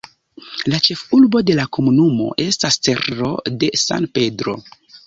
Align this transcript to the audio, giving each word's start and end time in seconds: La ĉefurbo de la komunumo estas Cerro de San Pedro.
La 0.73 0.79
ĉefurbo 0.87 1.43
de 1.51 1.59
la 1.61 1.67
komunumo 1.79 2.31
estas 2.49 2.81
Cerro 2.89 3.33
de 3.65 3.75
San 3.87 4.15
Pedro. 4.19 4.63